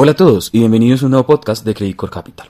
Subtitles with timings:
[0.00, 2.48] Hola a todos y bienvenidos a un nuevo podcast de Credit Core Capital.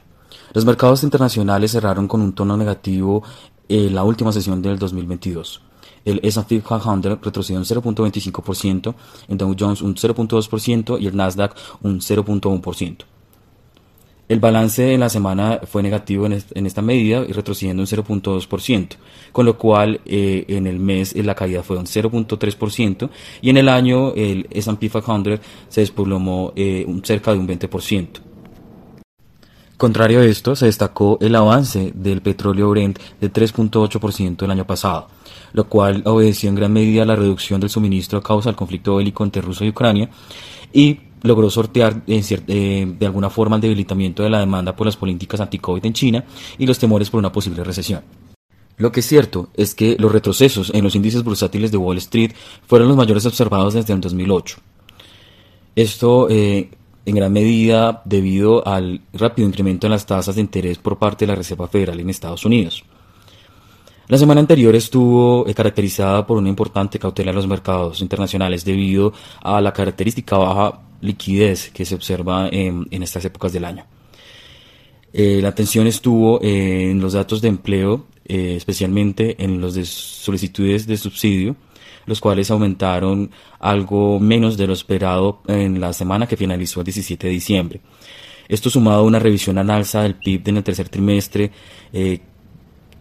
[0.52, 3.22] Los mercados internacionales cerraron con un tono negativo
[3.70, 5.62] en la última sesión del 2022.
[6.04, 8.94] El S&P 500 retrocedió un 0.25%,
[9.28, 12.98] el Dow Jones un 0.2% y el Nasdaq un 0.1%.
[14.28, 18.88] El balance en la semana fue negativo en, esta medida y retrocediendo un 0.2%,
[19.32, 23.08] con lo cual eh, en el mes la caída fue un 0.3%
[23.40, 28.08] y en el año el S&P 500 se desplomó eh, cerca de un 20%.
[29.78, 35.08] Contrario a esto, se destacó el avance del petróleo Brent de 3.8% el año pasado,
[35.52, 38.96] lo cual obedeció en gran medida a la reducción del suministro a causa del conflicto
[38.96, 40.10] bélico entre Rusia y Ucrania
[40.72, 45.40] y logró sortear eh, de alguna forma el debilitamiento de la demanda por las políticas
[45.40, 46.24] anti-COVID en China
[46.58, 48.02] y los temores por una posible recesión.
[48.76, 52.32] Lo que es cierto es que los retrocesos en los índices bursátiles de Wall Street
[52.66, 54.56] fueron los mayores observados desde el 2008.
[55.74, 56.70] Esto eh,
[57.04, 61.32] en gran medida debido al rápido incremento en las tasas de interés por parte de
[61.32, 62.84] la Reserva Federal en Estados Unidos.
[64.08, 69.12] La semana anterior estuvo eh, caracterizada por una importante cautela en los mercados internacionales debido
[69.42, 73.86] a la característica baja liquidez que se observa en, estas épocas del año.
[75.12, 80.86] Eh, la atención estuvo en los datos de empleo, eh, especialmente en los de solicitudes
[80.86, 81.56] de subsidio,
[82.06, 87.26] los cuales aumentaron algo menos de lo esperado en la semana que finalizó el 17
[87.26, 87.80] de diciembre.
[88.48, 91.50] Esto sumado a una revisión al alza del PIB en el tercer trimestre
[91.92, 92.20] eh,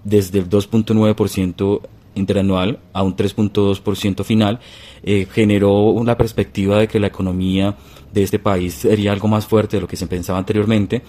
[0.03, 1.81] desde el 2.9%
[2.17, 4.59] interanual a un 3.2% final,
[5.03, 7.75] eh, generó una perspectiva de que la economía
[8.11, 11.01] de este país sería algo más fuerte de lo que se pensaba anteriormente,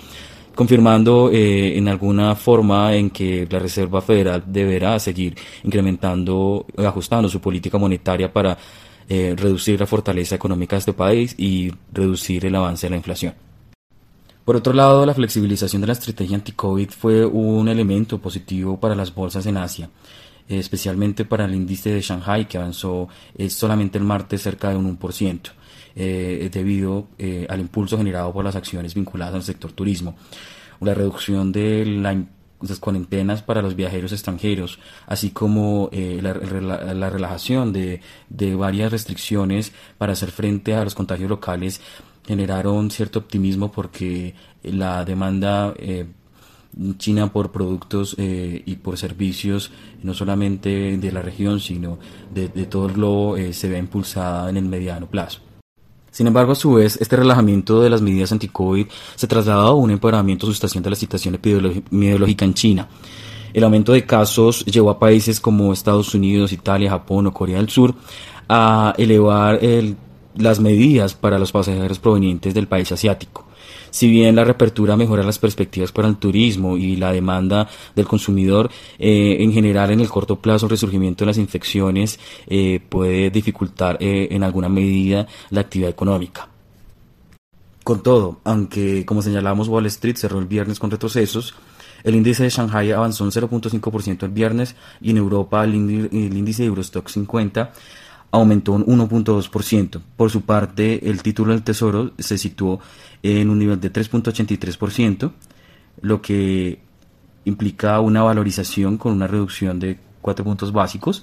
[0.55, 7.41] confirmando eh, en alguna forma en que la Reserva Federal deberá seguir incrementando, ajustando su
[7.41, 8.59] política monetaria para
[9.09, 13.35] eh, reducir la fortaleza económica de este país y reducir el avance de la inflación.
[14.45, 19.15] Por otro lado, la flexibilización de la estrategia anti-COVID fue un elemento positivo para las
[19.15, 19.91] bolsas en Asia
[20.49, 24.99] especialmente para el índice de Shanghai que avanzó eh, solamente el martes cerca de un
[24.99, 25.53] 1%.
[26.01, 30.15] Eh, debido eh, al impulso generado por las acciones vinculadas al sector turismo.
[30.81, 31.85] La reducción de
[32.61, 40.13] las cuarentenas para los viajeros extranjeros, así como la, relajación de, de, varias restricciones para
[40.13, 41.81] hacer frente a los contagios locales,
[42.25, 45.75] generaron cierto optimismo porque la demanda
[46.97, 49.71] China por productos eh, y por servicios
[50.03, 51.99] no solamente de la región, sino
[52.33, 55.41] de, todo el globo eh, se ve impulsada en el mediano plazo.
[56.11, 59.91] Sin embargo, a su vez, este relajamiento de las medidas anti-COVID se trasladado a un
[59.91, 62.89] empeoramiento sustancial de la situación epidemiológica en China.
[63.53, 67.69] El aumento de casos llevó a países como Estados Unidos, Italia, Japón o Corea del
[67.69, 67.95] Sur
[68.49, 69.61] a elevar
[70.37, 73.48] las medidas para los pasajeros provenientes del país asiático.
[73.91, 78.71] Si bien la reapertura mejora las perspectivas para el turismo y la demanda del consumidor,
[78.99, 83.97] eh, en general en el corto plazo el resurgimiento de las infecciones eh, puede dificultar
[84.01, 86.49] eh, en alguna medida la actividad económica.
[87.85, 91.55] Con todo, aunque como señalamos Wall Street cerró el viernes con retrocesos,
[92.05, 96.69] el índice de Shanghai avanzó un 0.5% el viernes y en Europa el, índice de
[96.69, 97.73] Eurostock 50
[98.31, 100.01] aumentó un 1.2%.
[100.17, 102.81] Por su parte, el título del Tesoro se situó
[103.23, 105.33] en un nivel de 3.83%,
[106.03, 106.81] lo que
[107.45, 111.23] implica una valorización con una reducción de 4 puntos básicos,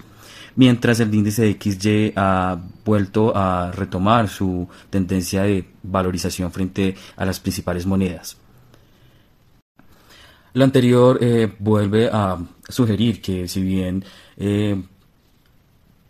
[0.56, 7.26] mientras el índice de XY ha vuelto a retomar su tendencia de valorización frente a
[7.26, 8.38] las principales monedas.
[10.54, 12.38] Lo anterior eh, vuelve a
[12.70, 14.06] sugerir que si bien
[14.38, 14.82] eh,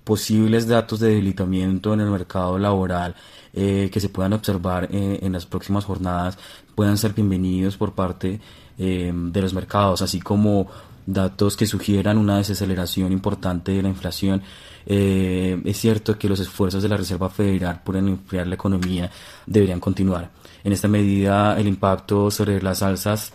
[0.05, 3.15] posibles datos de debilitamiento en el mercado laboral
[3.53, 6.37] eh, que se puedan observar eh, en las próximas jornadas
[6.75, 8.39] puedan ser bienvenidos por parte
[8.77, 10.67] eh, de los mercados, así como
[11.07, 14.41] datos que sugieran una desaceleración importante de la inflación.
[14.85, 19.09] es cierto que los esfuerzos de la Reserva Federal por enfriar la economía
[19.45, 20.29] deberían continuar.
[20.63, 23.33] En esta medida, el impacto sobre las alzas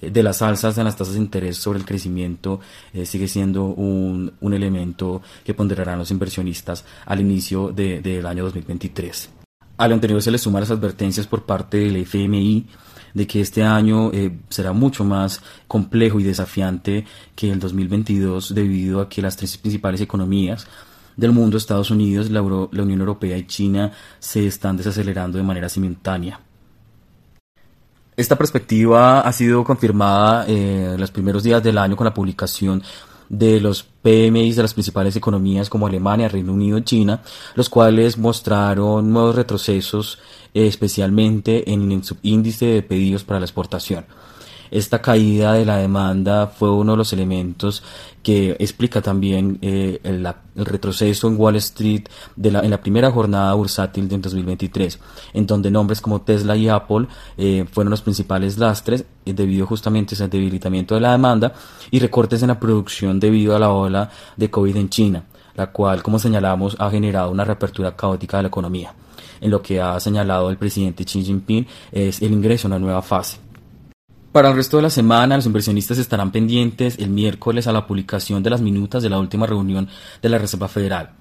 [0.00, 2.60] de las alzas en las tasas de interés sobre el crecimiento
[2.92, 8.44] eh, sigue siendo un, un, elemento que ponderarán los inversionistas al inicio del de, año
[8.44, 9.30] 2023.
[9.76, 12.66] A lo anterior se le suman las advertencias por parte del FMI
[13.14, 17.04] de que este año eh, será mucho más complejo y desafiante
[17.34, 20.66] que el 2022 debido a que las tres principales economías
[21.16, 23.90] del mundo, Estados Unidos, la Unión Europea y China,
[24.20, 26.40] se están desacelerando de manera simultánea.
[28.18, 32.82] Esta perspectiva ha sido confirmada eh, en los primeros días del año con la publicación
[33.28, 37.22] de los PMI de las principales economías como Alemania, Reino Unido y China,
[37.54, 40.18] los cuales mostraron nuevos retrocesos,
[40.52, 44.04] especialmente en el subíndice de pedidos para la exportación.
[44.70, 47.82] Esta caída de la demanda fue uno de los elementos
[48.22, 50.26] que explica también eh, el,
[50.56, 52.04] retroceso en Wall Street
[52.42, 54.98] en la primera jornada bursátil de 2023,
[55.32, 57.06] en donde nombres como Tesla y Apple
[57.36, 61.52] eh, fueron los principales lastres eh, debido justamente a ese debilitamiento de la demanda
[61.90, 65.24] y recortes en la producción debido a la ola de COVID en China,
[65.54, 68.92] la cual, como señalamos, ha generado una reapertura caótica de la economía.
[69.40, 73.02] En lo que ha señalado el presidente Xi Jinping es el ingreso a una nueva
[73.02, 73.47] fase.
[74.32, 78.42] Para el resto de la semana, los inversionistas estarán pendientes el miércoles a la publicación
[78.42, 79.88] de las minutas de la última reunión
[80.20, 81.12] de la Reserva Federal.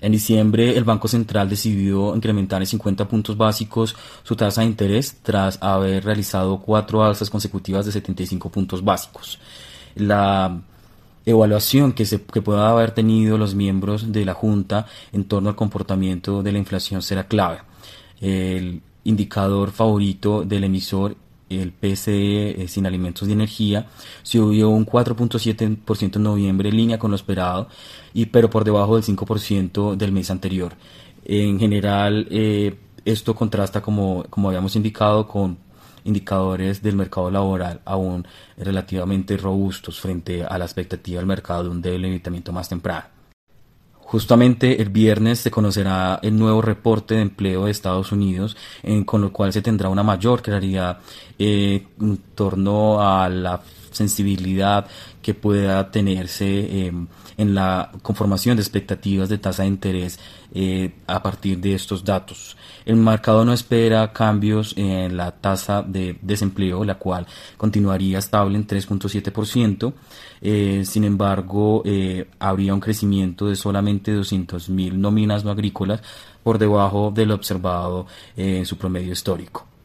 [0.00, 5.16] En diciembre, el Banco Central decidió incrementar en 50 puntos básicos su tasa de interés
[5.22, 9.38] tras haber realizado cuatro alzas consecutivas de 75 puntos básicos.
[9.94, 10.60] La
[11.24, 15.56] evaluación que, se, que pueda haber tenido los miembros de la Junta en torno al
[15.56, 17.58] comportamiento de la inflación será clave.
[18.20, 21.16] El indicador favorito del emisor
[21.48, 23.86] el PCE eh, sin alimentos de energía
[24.22, 27.68] subió un 4.7% en noviembre en línea con lo esperado,
[28.12, 30.74] y, pero por debajo del 5% del mes anterior.
[31.24, 35.58] En general, eh, esto contrasta, como, como habíamos indicado, con
[36.04, 38.26] indicadores del mercado laboral aún
[38.56, 43.15] relativamente robustos frente a la expectativa del mercado de un debilitamiento más temprano.
[44.06, 48.56] Justamente el viernes se conocerá el nuevo reporte de empleo de Estados Unidos,
[49.04, 51.00] con lo cual se tendrá una mayor claridad
[51.36, 53.60] eh, en torno a la
[53.96, 54.86] sensibilidad
[55.22, 57.06] que pueda tenerse em,
[57.36, 60.18] en la conformación de expectativas de tasa de interés
[60.54, 62.56] eh, a partir de estos datos.
[62.84, 67.26] El mercado no espera cambios en la tasa de desempleo, la cual
[67.56, 69.92] continuaría estable en 3.7%.
[70.40, 76.00] Eh, sin embargo, eh, habría un crecimiento de solamente 200.000 nóminas no agrícolas
[76.42, 78.06] por debajo de lo observado
[78.36, 79.75] en su promedio histórico.